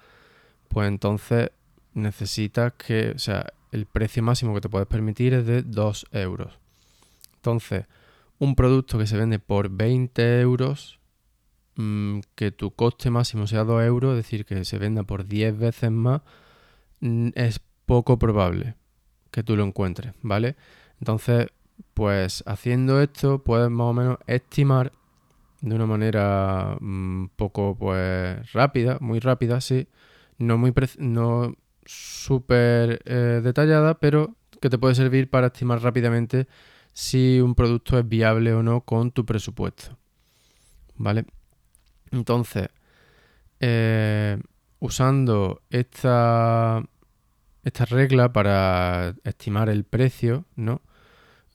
pues 0.69 0.87
entonces 0.87 1.51
necesitas 1.93 2.73
que, 2.73 3.11
o 3.11 3.19
sea, 3.19 3.53
el 3.71 3.85
precio 3.85 4.23
máximo 4.23 4.53
que 4.53 4.61
te 4.61 4.69
puedes 4.69 4.87
permitir 4.87 5.33
es 5.33 5.45
de 5.45 5.63
2 5.63 6.07
euros. 6.13 6.57
Entonces, 7.35 7.85
un 8.41 8.55
producto 8.55 8.97
que 8.97 9.05
se 9.05 9.17
vende 9.17 9.37
por 9.37 9.69
20 9.69 10.41
euros, 10.41 10.99
mm, 11.75 12.21
que 12.33 12.51
tu 12.51 12.71
coste 12.71 13.11
máximo 13.11 13.45
sea 13.45 13.63
2 13.63 13.83
euros, 13.83 14.17
es 14.17 14.25
decir, 14.25 14.45
que 14.45 14.65
se 14.65 14.79
venda 14.79 15.03
por 15.03 15.27
10 15.27 15.55
veces 15.59 15.91
más, 15.91 16.21
mm, 17.01 17.29
es 17.35 17.61
poco 17.85 18.17
probable 18.17 18.73
que 19.29 19.43
tú 19.43 19.55
lo 19.55 19.63
encuentres, 19.63 20.13
¿vale? 20.23 20.55
Entonces, 20.99 21.49
pues 21.93 22.43
haciendo 22.47 22.99
esto, 22.99 23.43
puedes 23.43 23.69
más 23.69 23.85
o 23.85 23.93
menos 23.93 24.17
estimar 24.25 24.91
de 25.61 25.75
una 25.75 25.85
manera 25.85 26.77
mm, 26.79 27.27
poco 27.35 27.75
pues 27.77 28.51
rápida, 28.53 28.97
muy 29.01 29.19
rápida, 29.19 29.61
sí, 29.61 29.87
no 30.39 30.57
muy 30.57 30.73
no 30.97 31.55
súper 31.85 33.03
eh, 33.05 33.41
detallada, 33.43 33.99
pero 33.99 34.35
que 34.59 34.69
te 34.71 34.79
puede 34.79 34.95
servir 34.95 35.29
para 35.29 35.47
estimar 35.47 35.79
rápidamente 35.83 36.47
si 36.93 37.39
un 37.39 37.55
producto 37.55 37.97
es 37.97 38.07
viable 38.07 38.53
o 38.53 38.63
no 38.63 38.81
con 38.81 39.11
tu 39.11 39.25
presupuesto. 39.25 39.97
¿Vale? 40.95 41.25
Entonces, 42.11 42.69
eh, 43.59 44.37
usando 44.79 45.61
esta, 45.69 46.83
esta 47.63 47.85
regla 47.85 48.33
para 48.33 49.15
estimar 49.23 49.69
el 49.69 49.83
precio, 49.83 50.45
¿no? 50.55 50.81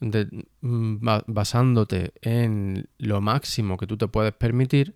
Mm, 0.00 0.98
basándote 1.26 2.12
en 2.20 2.88
lo 2.98 3.20
máximo 3.20 3.78
que 3.78 3.86
tú 3.86 3.96
te 3.96 4.08
puedes 4.08 4.34
permitir, 4.34 4.94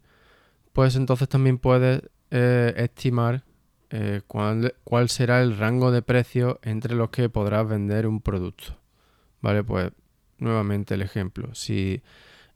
pues 0.72 0.96
entonces 0.96 1.28
también 1.28 1.58
puedes 1.58 2.02
eh, 2.30 2.74
estimar 2.76 3.44
eh, 3.90 4.22
cuál, 4.26 5.08
será 5.08 5.42
el 5.42 5.56
rango 5.56 5.90
de 5.90 6.02
precio 6.02 6.60
entre 6.62 6.94
los 6.94 7.10
que 7.10 7.28
podrás 7.28 7.68
vender 7.68 8.06
un 8.06 8.20
producto. 8.20 8.76
Vale, 9.40 9.64
pues 9.64 9.90
nuevamente 10.40 10.94
el 10.94 11.02
ejemplo. 11.02 11.54
Si 11.54 12.02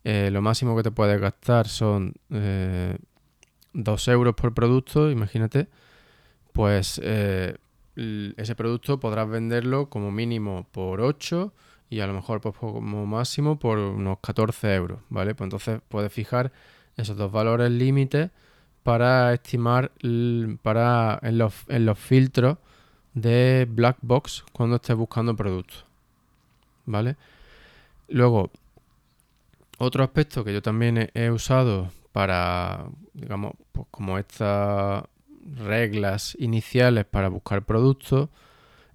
eh, 0.04 0.30
lo 0.32 0.42
máximo 0.42 0.76
que 0.76 0.82
te 0.82 0.90
puedes 0.90 1.20
gastar 1.20 1.68
son 1.68 2.14
2 2.28 2.38
eh, 2.40 2.98
euros 4.12 4.34
por 4.34 4.54
producto, 4.54 5.10
imagínate, 5.10 5.68
pues 6.52 6.98
ese 6.98 8.54
producto 8.56 8.98
podrás 8.98 9.28
venderlo 9.28 9.88
como 9.88 10.10
mínimo 10.10 10.66
por 10.72 11.00
8 11.00 11.52
y 11.90 12.00
a 12.00 12.06
lo 12.06 12.14
mejor 12.14 12.40
pues, 12.40 12.56
como 12.56 13.06
máximo 13.06 13.58
por 13.58 13.78
unos 13.78 14.18
14 14.20 14.74
euros, 14.74 15.00
¿vale? 15.10 15.34
Pues 15.34 15.46
entonces 15.46 15.80
puedes 15.88 16.12
fijar 16.12 16.52
esos 16.96 17.16
dos 17.16 17.30
valores 17.30 17.70
límites 17.70 18.30
para 18.82 19.32
estimar 19.32 19.92
para 20.62 21.18
en 21.22 21.38
los, 21.38 21.54
en 21.68 21.86
los 21.86 21.98
filtros 21.98 22.58
de 23.14 23.66
black 23.70 23.96
box 24.02 24.44
cuando 24.52 24.76
estés 24.76 24.96
buscando 24.96 25.34
productos. 25.34 25.86
¿Vale? 26.86 27.16
Luego, 28.08 28.50
otro 29.78 30.04
aspecto 30.04 30.44
que 30.44 30.52
yo 30.52 30.62
también 30.62 31.10
he, 31.14 31.30
usado 31.30 31.90
para, 32.12 32.86
digamos, 33.12 33.52
pues 33.72 33.86
como 33.90 34.18
estas 34.18 35.04
reglas 35.56 36.36
iniciales 36.38 37.04
para 37.04 37.28
buscar 37.28 37.64
productos, 37.64 38.28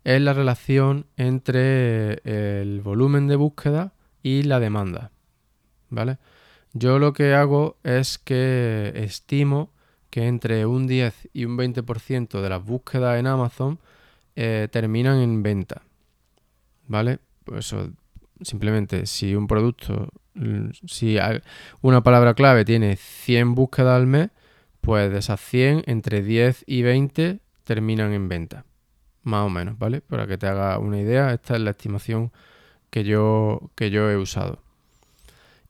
es 0.04 0.22
la 0.22 0.34
relación 0.34 1.06
entre 1.18 2.22
el 2.24 2.82
volumen 2.82 3.28
de 3.28 3.36
búsqueda 3.36 3.94
y 4.24 4.44
la 4.44 4.60
demanda. 4.60 5.12
¿Vale? 5.90 6.18
Yo 6.74 7.00
lo 7.00 7.14
que 7.14 7.34
hago 7.34 7.78
es 7.84 8.18
que 8.18 8.94
estimo 8.96 9.72
que 10.10 10.28
entre 10.28 10.66
un 10.66 10.88
10 10.88 11.30
y 11.34 11.46
un 11.46 11.58
20% 11.58 12.42
de 12.42 12.50
las 12.50 12.64
búsquedas 12.64 13.20
en 13.20 13.28
Amazon 13.28 13.80
eh, 14.36 14.68
terminan 14.72 15.20
en 15.20 15.44
venta. 15.44 15.82
¿Vale? 16.88 17.20
Pues 17.44 17.68
eso, 17.68 17.92
simplemente 18.42 19.06
si 19.06 19.36
un 19.36 19.48
producto, 19.48 20.10
mm, 20.36 20.70
si 20.88 21.18
una 21.82 22.02
palabra 22.04 22.34
clave 22.34 22.66
tiene 22.66 22.96
100 22.96 23.56
búsquedas 23.56 23.96
al 23.96 24.08
mes, 24.08 24.30
pues 24.82 25.12
de 25.12 25.20
esas 25.20 25.40
100, 25.42 25.84
entre 25.88 26.22
10 26.24 26.64
y 26.68 26.82
20 26.84 27.40
terminan 27.64 28.14
en 28.14 28.30
venta. 28.30 28.66
Más 29.24 29.46
o 29.46 29.50
menos, 29.50 29.78
¿vale? 29.78 30.02
Para 30.02 30.28
que 30.28 30.38
te 30.38 30.48
haga 30.48 30.80
una 30.80 31.00
idea, 31.00 31.34
esta 31.34 31.56
es 31.56 31.62
la 31.62 31.72
estimación 31.72 32.32
que 32.90 33.04
yo, 33.04 33.72
que 33.76 33.92
yo 33.92 34.10
he 34.10 34.18
usado. 34.18 34.62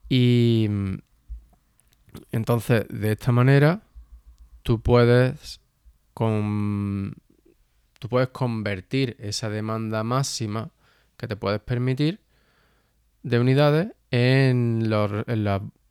Y 0.08 0.66
mm, 0.70 0.94
entonces, 2.32 2.86
de 2.88 3.12
esta 3.12 3.32
manera, 3.32 3.82
tú 4.62 4.80
puedes, 4.80 5.60
con, 6.14 7.14
tú 7.98 8.08
puedes 8.08 8.28
convertir 8.28 9.16
esa 9.18 9.50
demanda 9.50 10.04
máxima 10.04 10.70
que 11.16 11.28
te 11.28 11.36
puedes 11.36 11.60
permitir 11.60 12.20
de 13.22 13.38
unidades 13.38 13.88
en 14.10 14.90
los 14.90 15.10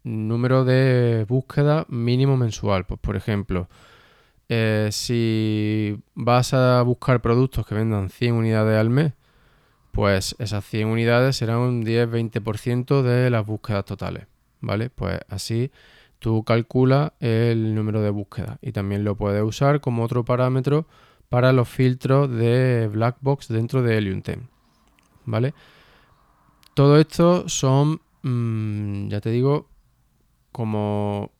número 0.03 0.65
de 0.65 1.25
búsqueda 1.27 1.85
mínimo 1.89 2.37
mensual. 2.37 2.85
Pues, 2.85 2.99
por 2.99 3.15
ejemplo, 3.15 3.69
eh, 4.49 4.89
si 4.91 5.99
vas 6.15 6.53
a 6.53 6.81
buscar 6.81 7.21
productos 7.21 7.65
que 7.65 7.75
vendan 7.75 8.09
100 8.09 8.33
unidades 8.33 8.79
al 8.79 8.89
mes, 8.89 9.13
pues 9.91 10.35
esas 10.39 10.65
100 10.65 10.87
unidades 10.87 11.35
serán 11.37 11.59
un 11.59 11.83
10-20% 11.85 13.01
de 13.01 13.29
las 13.29 13.45
búsquedas 13.45 13.85
totales. 13.85 14.27
¿Vale? 14.61 14.89
Pues 14.89 15.19
así 15.29 15.71
tú 16.19 16.43
calculas 16.43 17.13
el 17.21 17.75
número 17.75 18.01
de 18.01 18.09
búsqueda 18.09 18.57
y 18.61 18.73
también 18.73 19.05
lo 19.05 19.15
puedes 19.15 19.41
usar 19.41 19.79
como 19.79 20.03
otro 20.03 20.25
parámetro 20.25 20.85
para 21.29 21.53
los 21.53 21.69
filtros 21.69 22.29
de 22.29 22.89
black 22.91 23.17
box 23.21 23.47
dentro 23.47 23.81
de 23.81 23.97
Helium 23.97 24.21
10. 24.21 24.39
¿Vale? 25.25 25.53
Todo 26.79 26.97
esto 26.97 27.49
son, 27.49 27.99
mm, 28.21 29.09
ya 29.09 29.19
te 29.19 29.31
digo, 29.31 29.67
como 30.53 31.33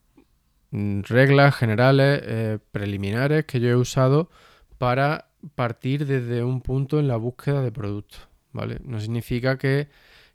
mm, 0.72 1.04
reglas 1.04 1.56
generales 1.56 2.22
eh, 2.26 2.60
preliminares 2.74 3.46
que 3.46 3.62
yo 3.62 3.70
he 3.70 3.76
usado 3.78 4.30
para 4.78 5.30
partir 5.56 6.06
desde 6.06 6.44
un 6.44 6.60
punto 6.60 7.00
en 7.00 7.08
la 7.08 7.16
búsqueda 7.16 7.62
de 7.62 7.72
productos. 7.72 8.28
¿Vale? 8.52 8.82
No 8.84 9.00
significa 9.00 9.58
que 9.58 9.88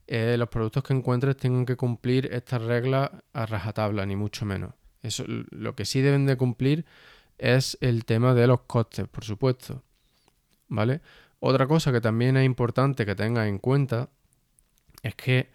eh, 0.07 0.37
los 0.39 0.49
productos 0.49 0.83
que 0.83 0.95
encuentres 0.95 1.37
tengan 1.37 1.67
que 1.67 1.77
cumplir 1.77 2.31
estas 2.33 2.63
reglas 2.63 3.11
a 3.35 3.45
rajatabla, 3.45 4.07
ni 4.07 4.17
mucho 4.17 4.47
menos. 4.47 4.73
Eso, 5.03 5.25
lo 5.27 5.75
que 5.75 5.85
sí 5.85 6.01
deben 6.01 6.25
de 6.25 6.39
cumplir 6.39 6.87
es 7.37 7.77
el 7.83 8.07
tema 8.07 8.33
de 8.33 8.47
los 8.47 8.61
costes, 8.63 9.07
por 9.09 9.25
supuesto. 9.25 9.83
¿Vale? 10.69 11.03
Otra 11.41 11.67
cosa 11.67 11.93
que 11.93 12.01
también 12.01 12.39
es 12.39 12.47
importante 12.47 13.05
que 13.05 13.15
tengas 13.15 13.49
en 13.49 13.59
cuenta 13.59 14.09
es 15.05 15.15
que 15.15 15.51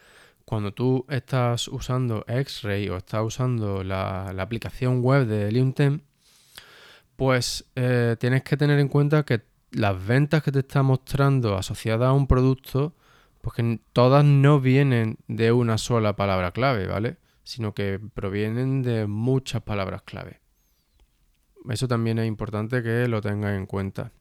cuando 0.45 0.73
tú 0.73 1.05
estás 1.09 1.67
usando 1.67 2.23
X-Ray 2.27 2.87
o 2.89 2.97
estás 2.97 3.23
usando 3.23 3.83
la, 3.83 4.29
aplicación 4.29 5.01
web 5.01 5.27
de 5.27 5.51
Liumtem, 5.51 6.01
pues 7.15 7.65
eh, 7.75 8.15
tienes 8.19 8.43
que 8.43 8.55
tener 8.57 8.79
en 8.79 8.87
cuenta 8.87 9.23
que 9.23 9.41
las 9.71 10.07
ventas 10.07 10.41
que 10.41 10.51
te 10.51 10.59
está 10.59 10.81
mostrando 10.81 11.57
asociadas 11.57 12.07
a 12.07 12.13
un 12.13 12.27
producto 12.27 12.95
porque 13.41 13.79
todas 13.93 14.23
no 14.23 14.59
vienen 14.59 15.17
de 15.27 15.51
una 15.51 15.77
sola 15.77 16.15
palabra 16.15 16.51
clave, 16.51 16.87
¿vale? 16.87 17.17
Sino 17.43 17.73
que 17.73 17.99
provienen 18.13 18.83
de 18.83 19.07
muchas 19.07 19.61
palabras 19.61 20.03
clave. 20.03 20.39
Eso 21.69 21.87
también 21.87 22.19
es 22.19 22.27
importante 22.27 22.83
que 22.83 23.07
lo 23.07 23.21
tengas 23.21 23.55
en 23.55 23.65
cuenta. 23.65 24.11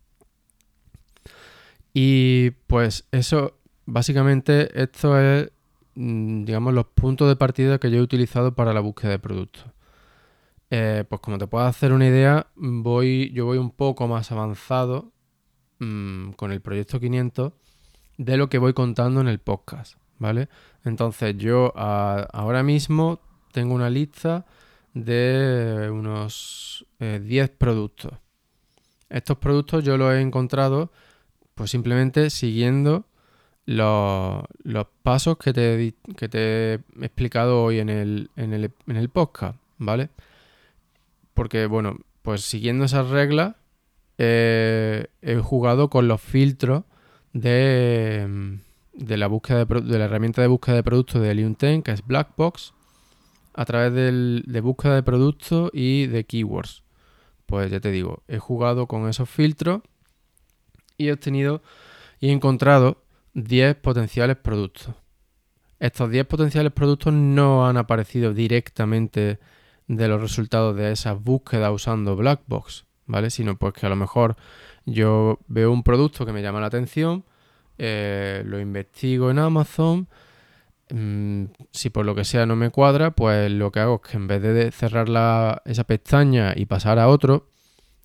Y 1.93 2.51
pues 2.67 3.09
eso 3.11 3.58
básicamente 3.89 4.71
esto 4.81 5.19
es, 5.19 5.51
mm, 5.95 6.45
digamos, 6.45 6.75
los 6.75 6.87
puntos 6.87 7.29
de 7.29 7.37
partida 7.37 7.79
que 7.79 7.91
yo 7.91 7.99
he 7.99 8.03
utilizado 8.03 8.55
para 8.55 8.75
la 8.75 8.81
búsqueda 8.81 9.13
de 9.13 9.19
productos. 9.19 9.65
Eh, 10.71 11.05
pues 11.09 11.21
como 11.23 11.39
te 11.39 11.47
puedes 11.47 11.69
hacer 11.69 11.93
una 11.93 12.07
idea, 12.07 12.49
voy, 12.55 13.33
yo 13.33 13.47
voy 13.47 13.57
un 13.57 13.71
poco 13.71 14.07
más 14.07 14.31
avanzado 14.31 15.13
mm, 15.79 16.33
con 16.33 16.53
el 16.53 16.61
proyecto 16.61 17.01
500 17.01 17.53
de 18.19 18.37
lo 18.37 18.51
que 18.51 18.59
voy 18.59 18.75
contando 18.75 19.23
en 19.23 19.29
el 19.29 19.39
podcast, 19.39 19.95
¿vale? 20.19 20.49
Entonces 20.85 21.37
yo 21.39 21.73
ahora 21.77 22.63
mismo 22.63 23.21
tengo 23.53 23.75
una 23.75 23.89
lista 23.89 24.45
de 24.93 25.89
unos 25.91 26.87
10 26.99 27.49
eh, 27.49 27.55
productos. 27.57 28.13
Estos 29.09 29.39
productos 29.39 29.85
yo 29.85 29.97
los 29.97 30.13
he 30.13 30.21
encontrado 30.21 30.93
pues 31.55 31.71
simplemente 31.71 32.29
siguiendo 32.29 33.07
los, 33.69 34.87
pasos 35.03 35.37
que 35.39 35.53
te, 35.53 35.95
que 36.17 36.29
te, 36.29 36.75
he 36.75 36.81
explicado 37.01 37.63
hoy 37.63 37.79
en 37.79 37.89
el, 37.89 38.31
en 38.37 38.53
el, 38.53 38.73
en 38.87 38.97
el 38.97 39.09
podcast, 39.09 39.59
¿vale? 39.79 40.11
porque, 41.39 41.67
bueno, 41.67 41.99
pues 42.23 42.43
siguiendo 42.43 42.85
esas 42.85 43.11
reglas, 43.11 43.55
eh, 44.19 45.07
he 45.23 45.37
jugado 45.37 45.89
con 45.89 46.09
los 46.09 46.21
filtros 46.21 46.83
de, 47.33 48.59
de 48.93 49.17
la 49.17 49.29
búsqueda 49.29 49.65
de, 49.65 49.99
la 49.99 50.07
herramienta 50.07 50.43
de 50.43 50.49
búsqueda 50.49 50.75
de 50.75 50.83
productos 50.83 51.23
de 51.23 51.33
10, 51.33 51.85
que 51.85 51.93
es 51.93 52.05
Blackbox, 52.05 52.75
a 53.55 53.65
través 53.67 53.93
de 53.93 54.61
búsqueda 54.61 54.97
de 54.97 55.05
productos 55.05 55.71
y 55.73 56.09
de 56.09 56.25
keywords. 56.25 56.83
Pues 57.47 57.71
ya 57.71 57.79
te 57.79 57.93
digo, 57.93 58.25
he 58.27 58.39
jugado 58.39 58.89
con 58.89 59.09
esos 59.09 59.31
filtros 59.31 59.83
y 60.97 61.07
he 61.07 61.13
obtenido 61.13 61.63
y 62.19 62.31
he 62.31 62.33
encontrado 62.33 63.05
10 63.45 63.77
potenciales 63.77 64.37
productos. 64.37 64.95
Estos 65.79 66.11
10 66.11 66.27
potenciales 66.27 66.73
productos 66.73 67.13
no 67.13 67.69
han 67.69 67.77
aparecido 67.77 68.35
directamente 68.35 69.39
de 69.87 70.09
los 70.09 70.21
resultados 70.21 70.77
de 70.77 70.93
esas 70.93 71.23
búsquedas 71.23 71.73
usando 71.73 72.17
Blackbox, 72.17 72.85
¿vale? 73.07 73.31
Sino 73.31 73.57
pues 73.57 73.75
que 73.75 73.87
a 73.87 73.89
lo 73.89 73.97
mejor 73.97 74.37
yo 74.85 75.39
veo 75.47 75.71
un 75.71 75.83
producto 75.83 76.27
que 76.27 76.33
me 76.33 76.43
llama 76.43 76.61
la 76.61 76.67
atención, 76.67 77.25
eh, 77.79 78.43
lo 78.45 78.59
investigo 78.59 79.31
en 79.31 79.39
Amazon, 79.39 80.09
mm, 80.91 81.45
si 81.71 81.91
por 81.91 82.05
lo 82.05 82.15
que 82.15 82.25
sea 82.25 82.45
no 82.45 82.57
me 82.57 82.71
cuadra, 82.71 83.13
pues 83.13 83.51
lo 83.53 83.71
que 83.71 83.81
hago 83.81 84.01
es 84.03 84.11
que 84.11 84.17
en 84.17 84.27
vez 84.27 84.43
de 84.43 84.73
cerrar 84.73 85.09
la, 85.09 85.63
esa 85.65 85.85
pestaña 85.85 86.55
y 86.57 86.67
pasar 86.67 86.99
a 86.99 87.09
otro, 87.09 87.49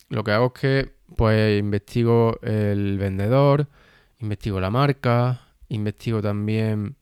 lo 0.09 0.23
que 0.23 0.31
hago 0.31 0.53
es 0.55 0.61
que 0.61 0.93
pues 1.15 1.59
investigo 1.59 2.39
el 2.43 2.97
vendedor, 2.99 3.67
investigo 4.23 4.59
la 4.59 4.69
marca, 4.69 5.41
investigo 5.69 6.21
también 6.21 6.95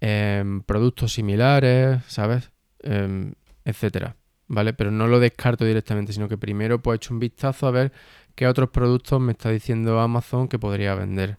em, 0.00 0.62
productos 0.62 1.12
similares, 1.12 2.02
¿sabes? 2.06 2.50
Em, 2.80 3.34
etcétera, 3.64 4.16
¿vale? 4.46 4.72
Pero 4.72 4.90
no 4.90 5.06
lo 5.06 5.20
descarto 5.20 5.64
directamente, 5.64 6.12
sino 6.12 6.28
que 6.28 6.38
primero 6.38 6.82
pues 6.82 6.94
he 6.94 6.96
hecho 6.96 7.14
un 7.14 7.20
vistazo 7.20 7.66
a 7.66 7.70
ver 7.70 7.92
qué 8.34 8.46
otros 8.46 8.70
productos 8.70 9.20
me 9.20 9.32
está 9.32 9.50
diciendo 9.50 10.00
Amazon 10.00 10.48
que 10.48 10.58
podría 10.58 10.94
vender, 10.94 11.38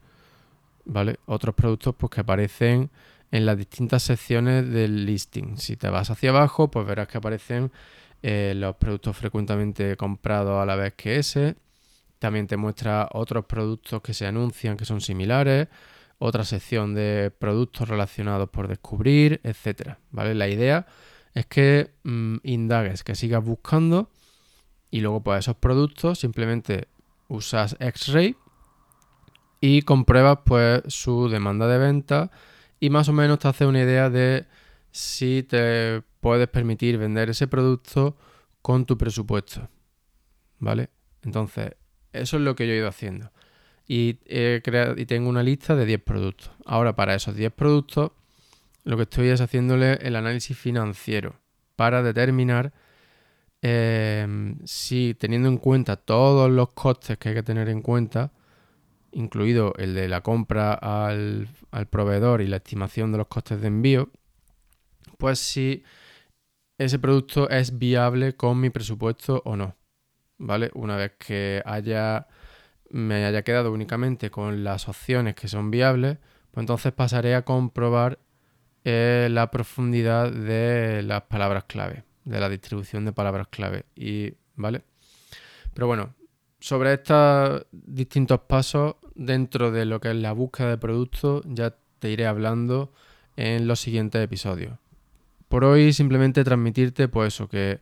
¿vale? 0.85 1.17
Otros 1.25 1.55
productos 1.55 1.95
pues 1.95 2.11
que 2.11 2.21
aparecen 2.21 2.89
en 3.31 3.45
las 3.45 3.57
distintas 3.57 4.03
secciones 4.03 4.69
del 4.69 5.05
listing. 5.05 5.57
Si 5.57 5.75
te 5.75 5.89
vas 5.89 6.09
hacia 6.09 6.29
abajo, 6.29 6.71
pues 6.71 6.85
verás 6.85 7.07
que 7.07 7.17
aparecen 7.17 7.71
eh, 8.21 8.53
los 8.55 8.75
productos 8.77 9.17
frecuentemente 9.17 9.97
comprados 9.97 10.61
a 10.61 10.65
la 10.65 10.75
vez 10.75 10.93
que 10.93 11.17
ese. 11.17 11.55
También 12.19 12.47
te 12.47 12.57
muestra 12.57 13.09
otros 13.11 13.45
productos 13.45 14.01
que 14.01 14.13
se 14.13 14.25
anuncian 14.25 14.77
que 14.77 14.85
son 14.85 15.01
similares, 15.01 15.67
otra 16.17 16.45
sección 16.45 16.93
de 16.93 17.31
productos 17.37 17.89
relacionados 17.89 18.49
por 18.49 18.67
descubrir, 18.67 19.41
etcétera, 19.43 19.99
¿vale? 20.11 20.33
La 20.33 20.47
idea 20.47 20.87
es 21.33 21.45
que 21.45 21.91
mm, 22.03 22.37
indagues, 22.43 23.03
que 23.03 23.15
sigas 23.15 23.43
buscando 23.43 24.09
y 24.89 25.01
luego 25.01 25.21
pues 25.21 25.39
esos 25.39 25.57
productos 25.57 26.19
simplemente 26.19 26.87
usas 27.27 27.75
X-Ray 27.79 28.35
y 29.59 29.81
compruebas 29.81 30.39
pues 30.45 30.83
su 30.87 31.27
demanda 31.27 31.67
de 31.67 31.77
venta 31.77 32.31
y 32.79 32.89
más 32.89 33.09
o 33.09 33.13
menos 33.13 33.39
te 33.39 33.47
hace 33.47 33.65
una 33.65 33.81
idea 33.81 34.09
de 34.09 34.45
si 34.91 35.43
te 35.43 36.01
puedes 36.21 36.47
permitir 36.47 36.97
vender 36.97 37.29
ese 37.29 37.47
producto 37.47 38.15
con 38.61 38.85
tu 38.85 38.97
presupuesto. 38.97 39.67
¿Vale? 40.59 40.89
Entonces, 41.23 41.75
eso 42.21 42.37
es 42.37 42.43
lo 42.43 42.55
que 42.55 42.67
yo 42.67 42.73
he 42.73 42.77
ido 42.77 42.87
haciendo. 42.87 43.31
Y, 43.87 44.19
he 44.25 44.61
creado, 44.63 44.95
y 44.97 45.05
tengo 45.05 45.29
una 45.29 45.43
lista 45.43 45.75
de 45.75 45.85
10 45.85 46.01
productos. 46.01 46.51
Ahora, 46.65 46.95
para 46.95 47.15
esos 47.15 47.35
10 47.35 47.53
productos, 47.53 48.11
lo 48.83 48.97
que 48.97 49.03
estoy 49.03 49.29
es 49.29 49.41
haciéndole 49.41 49.93
el 49.95 50.15
análisis 50.15 50.57
financiero 50.57 51.35
para 51.75 52.03
determinar 52.03 52.73
em, 53.61 54.57
si 54.65 55.15
teniendo 55.15 55.49
en 55.49 55.57
cuenta 55.57 55.95
todos 55.97 56.49
los 56.49 56.69
costes 56.71 57.17
que 57.17 57.29
hay 57.29 57.35
que 57.35 57.43
tener 57.43 57.67
en 57.69 57.81
cuenta, 57.81 58.31
incluido 59.11 59.73
el 59.77 59.95
de 59.95 60.07
la 60.07 60.21
compra 60.21 60.73
al, 60.73 61.47
proveedor 61.89 62.41
y 62.41 62.47
la 62.47 62.57
estimación 62.57 63.11
de 63.11 63.17
los 63.17 63.27
costes 63.27 63.61
de 63.61 63.67
envío, 63.67 64.09
pues 65.17 65.39
si 65.39 65.83
ese 66.77 66.99
producto 66.99 67.49
es 67.49 67.77
viable 67.77 68.35
con 68.35 68.59
mi 68.59 68.69
presupuesto 68.69 69.41
o 69.45 69.55
no. 69.55 69.75
¿Vale? 70.37 70.69
Una 70.73 70.97
vez 70.97 71.13
que 71.17 71.61
haya 71.65 72.27
me 72.89 73.25
haya 73.25 73.43
quedado 73.43 73.71
únicamente 73.71 74.29
con 74.29 74.63
las 74.63 74.87
opciones 74.87 75.35
que 75.35 75.47
son 75.47 75.71
viables, 75.71 76.17
pues 76.51 76.63
entonces 76.63 76.93
pasaré 76.93 77.35
a 77.35 77.43
comprobar 77.43 78.19
la 78.83 79.49
profundidad 79.51 80.31
de 80.31 81.01
las 81.01 81.23
palabras 81.23 81.63
clave, 81.63 82.03
de 82.23 82.39
la 82.39 82.49
distribución 82.49 83.03
de 83.03 83.13
palabras 83.13 83.47
clave. 83.47 83.85
Y, 83.95 84.33
¿vale? 84.55 84.83
Pero 85.73 85.87
bueno, 85.87 86.13
sobre 86.59 86.93
estos 86.93 87.65
distintos 87.71 88.41
pasos 88.41 88.95
dentro 89.15 89.71
de 89.71 89.85
lo 89.85 89.99
que 89.99 90.11
es 90.11 90.15
la 90.15 90.33
búsqueda 90.33 90.69
de 90.69 90.77
productos 90.77 91.43
ya 91.47 91.75
te 91.99 92.11
iré 92.11 92.27
hablando 92.27 92.93
en 93.35 93.67
los 93.67 93.79
siguientes 93.79 94.23
episodios. 94.23 94.77
Por 95.49 95.63
hoy 95.63 95.91
simplemente 95.93 96.43
transmitirte 96.43 97.07
pues 97.07 97.33
eso, 97.33 97.49
que 97.49 97.81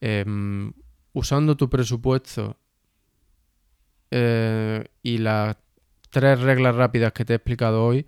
em, 0.00 0.72
usando 1.14 1.56
tu 1.56 1.70
presupuesto 1.70 2.58
eh, 4.10 4.84
y 5.02 5.18
las 5.18 5.56
tres 6.10 6.40
reglas 6.40 6.76
rápidas 6.76 7.12
que 7.12 7.24
te 7.24 7.32
he 7.32 7.36
explicado 7.36 7.84
hoy, 7.84 8.06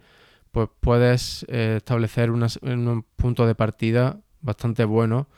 pues 0.53 0.69
puedes 0.81 1.47
eh, 1.49 1.77
establecer 1.79 2.31
un 2.31 3.05
punto 3.17 3.47
de 3.47 3.55
partida 3.55 4.21
bastante 4.43 4.85
bueno 4.85 5.29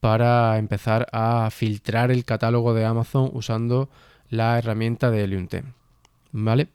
para 0.00 0.58
empezar 0.58 1.08
a 1.12 1.50
filtrar 1.50 2.10
el 2.10 2.24
catálogo 2.24 2.72
de 2.72 2.84
Amazon 2.84 3.30
usando 3.32 3.90
la 4.28 4.58
herramienta 4.58 5.10
de 5.10 5.24
Helium 5.24 5.48
10. 5.48 5.64
¿Vale? 6.32 6.68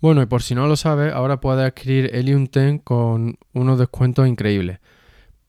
Bueno, 0.00 0.22
y 0.22 0.26
por 0.26 0.42
si 0.42 0.54
no 0.54 0.68
lo 0.68 0.76
sabes, 0.76 1.12
ahora 1.12 1.40
puedes 1.40 1.66
adquirir 1.66 2.14
Helium 2.14 2.46
10 2.46 2.82
con 2.84 3.36
unos 3.52 3.78
descuentos 3.78 4.28
increíbles. 4.28 4.78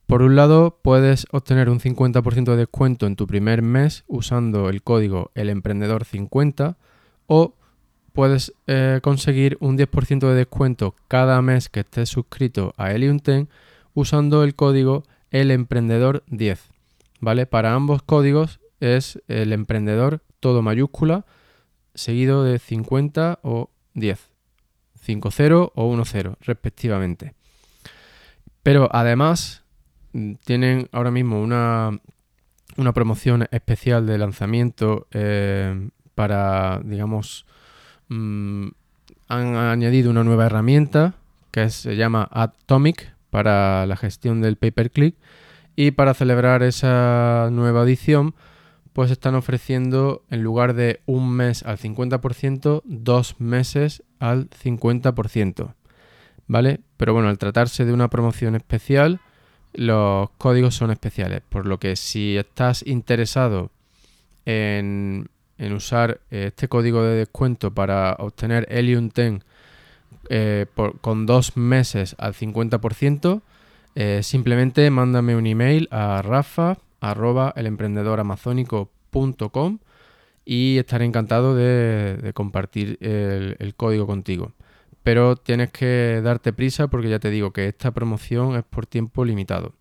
Por 0.10 0.24
un 0.24 0.36
lado, 0.36 0.80
puedes 0.82 1.28
obtener 1.30 1.70
un 1.70 1.80
50% 1.80 2.44
de 2.46 2.58
descuento 2.58 3.06
en 3.06 3.16
tu 3.16 3.28
primer 3.28 3.62
mes 3.62 4.06
usando 4.08 4.68
el 4.68 4.82
código 4.82 5.30
ELEMPRENDEDOR50 5.36 6.78
o 7.28 7.54
puedes 8.12 8.52
eh, 8.66 9.02
conseguir 9.04 9.56
un 9.60 9.78
10% 9.78 10.28
de 10.28 10.34
descuento 10.34 10.96
cada 11.08 11.40
mes 11.44 11.70
que 11.70 11.82
estés 11.82 12.10
suscrito 12.10 12.74
a 12.78 12.90
10 12.90 13.22
usando 13.94 14.44
el 14.44 14.56
código 14.56 15.04
El 15.30 15.52
Emprendedor 15.52 16.24
10. 16.26 16.60
¿Vale? 17.20 17.46
Para 17.46 17.76
ambos 17.76 18.02
códigos 18.02 18.60
es 18.80 19.22
el 19.28 19.54
emprendedor 19.54 20.24
todo 20.40 20.64
mayúscula 20.64 21.28
seguido 21.94 22.44
de 22.44 22.58
50 22.58 23.42
o 23.44 23.70
10. 23.94 24.32
5-0 25.06 25.72
o 25.76 25.96
1-0 25.96 26.36
respectivamente. 26.42 27.36
Pero 28.64 28.90
además 28.92 29.69
tienen 30.46 30.88
ahora 30.92 31.12
mismo 31.12 31.42
una, 31.42 32.00
una 32.78 32.94
promoción 32.94 33.48
especial 33.52 34.06
de 34.06 34.18
lanzamiento 34.18 35.08
eh, 35.12 35.90
para, 36.16 36.82
digamos, 36.84 37.46
Mm, 38.10 38.70
han 39.28 39.56
añadido 39.56 40.10
una 40.10 40.24
nueva 40.24 40.48
herramienta 40.48 41.14
que 41.52 41.70
se 41.70 41.96
llama 41.96 42.28
Atomic 42.32 43.16
para 43.30 43.86
la 43.86 43.96
gestión 43.96 44.42
del 44.42 44.58
pay-per-click 44.58 45.16
y 45.76 45.92
para 45.92 46.16
celebrar 46.16 46.64
esa 46.64 47.50
nueva 47.52 47.84
edición 47.84 48.34
pues 48.94 49.12
están 49.12 49.36
ofreciendo 49.36 50.24
en 50.32 50.42
lugar 50.42 50.74
de 50.74 51.02
un 51.06 51.32
mes 51.32 51.64
al 51.64 51.78
50%, 51.78 52.82
dos 52.84 53.40
meses 53.40 54.04
al 54.20 54.50
50%. 54.50 55.76
¿Vale? 56.48 56.80
Pero 56.98 57.14
bueno, 57.14 57.30
al 57.30 57.38
tratarse 57.38 57.86
de 57.86 57.94
una 57.94 58.10
promoción 58.10 58.56
especial, 58.56 59.22
los 59.74 60.30
códigos 60.38 60.76
son 60.76 60.92
especiales, 60.92 61.42
por 61.48 61.66
lo 61.66 61.80
que 61.80 61.96
si 61.96 62.38
estás 62.38 62.86
interesado 62.86 63.72
en 64.46 65.30
en 65.60 65.74
usar 65.74 66.22
este 66.32 66.68
código 66.68 67.04
de 67.04 67.18
descuento 67.18 67.72
para 67.72 68.16
obtener 68.18 68.66
Helium 68.72 69.10
10 69.14 69.44
eh, 70.30 70.66
con 71.02 71.26
dos 71.26 71.58
meses 71.58 72.16
al 72.18 72.34
50%, 72.34 73.42
eh, 73.96 74.22
simplemente 74.24 74.90
mándame 74.90 75.36
un 75.36 75.46
email 75.46 75.88
a 75.92 76.22
rafa 76.22 76.78
arroba 77.02 77.54
y 80.46 80.78
estaré 80.78 81.06
encantado 81.06 81.56
de, 81.56 82.32
compartir 82.34 82.98
el, 83.02 83.74
código 83.76 84.08
contigo. 84.08 84.54
Pero 85.10 85.36
tienes 85.36 85.72
que 85.72 86.22
darte 86.24 86.54
prisa 86.54 86.88
porque 86.88 87.10
ya 87.10 87.18
te 87.18 87.32
digo 87.32 87.52
que 87.52 87.68
esta 87.68 87.90
promoción 87.90 88.56
es 88.56 88.64
por 88.64 88.86
tiempo 88.86 89.26
limitado. 89.26 89.74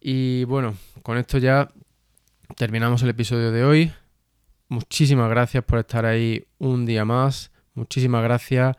Y 0.00 0.44
bueno, 0.44 0.76
con 1.02 1.18
esto 1.18 1.36
ya 1.36 1.70
terminamos 2.56 3.02
el 3.02 3.10
episodio 3.10 3.52
de 3.52 3.64
hoy. 3.64 3.92
Muchísimas 4.70 5.28
gracias 5.28 5.62
por 5.62 5.80
estar 5.80 6.06
ahí 6.06 6.46
un 6.56 6.86
día 6.86 7.04
más. 7.04 7.52
Muchísimas 7.74 8.22
gracias 8.22 8.78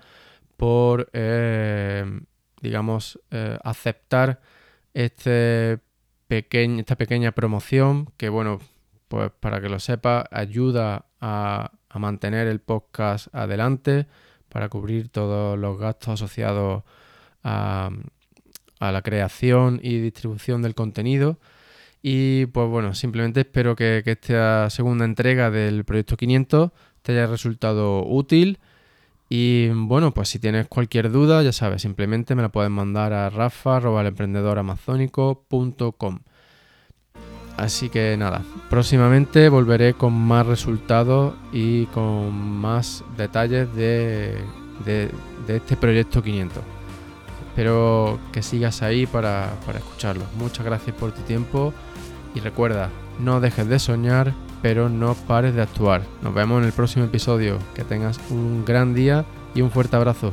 por, 0.57 1.11
eh, 1.13 2.21
digamos, 2.63 3.19
eh, 3.29 3.55
aceptar 3.63 4.41
este 4.95 5.77
esta 6.27 6.95
pequeña 6.95 7.33
promoción 7.33 8.11
que, 8.17 8.29
bueno, 8.29 8.61
pues 9.07 9.29
para 9.39 9.61
que 9.61 9.69
lo 9.69 9.77
sepa, 9.77 10.25
ayuda 10.31 11.05
a, 11.21 11.71
mantener 11.93 12.47
el 12.47 12.61
podcast 12.61 13.27
adelante, 13.35 14.07
para 14.49 14.69
cubrir 14.69 15.09
todos 15.09 15.57
los 15.57 15.79
gastos 15.79 16.15
asociados 16.15 16.83
a, 17.43 17.91
la 18.79 19.01
creación 19.01 19.79
y 19.83 19.99
distribución 19.99 20.61
del 20.61 20.75
contenido. 20.75 21.39
Y 22.01 22.45
pues 22.47 22.67
bueno, 22.69 22.93
simplemente 22.95 23.41
espero 23.41 23.75
que, 23.75 24.03
esta 24.05 24.69
segunda 24.69 25.05
entrega 25.05 25.51
del 25.51 25.85
proyecto 25.85 26.17
500 26.17 26.71
te 27.01 27.11
haya 27.13 27.27
resultado 27.27 28.05
útil 28.05 28.59
y 29.29 29.69
bueno, 29.69 30.13
pues 30.13 30.27
si 30.29 30.39
tienes 30.39 30.67
cualquier 30.67 31.11
duda, 31.11 31.43
ya 31.43 31.53
sabes, 31.53 31.83
simplemente 31.83 32.33
me 32.33 32.41
la 32.41 32.49
puedes 32.49 32.71
mandar 32.71 33.13
a 33.13 33.29
rafa.emprendedoramazónico.com. 33.29 36.19
Así 37.59 37.89
que 37.89 38.15
nada, 38.17 38.41
próximamente 38.69 39.49
volveré 39.49 39.93
con 39.93 40.13
más 40.13 40.45
resultados 40.45 41.33
y 41.51 41.87
con 41.87 42.31
más 42.33 43.03
detalles 43.17 43.73
de, 43.75 44.37
este 45.47 45.75
proyecto 45.75 46.23
500. 46.23 46.63
Espero 47.49 48.17
que 48.31 48.41
sigas 48.41 48.81
ahí 48.81 49.05
para, 49.05 49.51
para 49.65 49.79
escucharlo. 49.79 50.23
Muchas 50.37 50.65
gracias 50.65 50.95
por 50.95 51.11
tu 51.11 51.21
tiempo 51.23 51.73
y 52.33 52.39
recuerda, 52.39 52.89
no 53.19 53.41
dejes 53.41 53.67
de 53.67 53.79
soñar 53.79 54.33
pero 54.61 54.89
no 54.89 55.13
pares 55.15 55.55
de 55.55 55.61
actuar. 55.61 56.01
Nos 56.21 56.33
vemos 56.33 56.59
en 56.59 56.65
el 56.65 56.73
próximo 56.73 57.05
episodio. 57.05 57.57
Que 57.75 57.83
tengas 57.83 58.19
un 58.29 58.65
gran 58.65 58.93
día 58.93 59.25
y 59.55 59.61
un 59.61 59.71
fuerte 59.71 59.95
abrazo. 59.95 60.31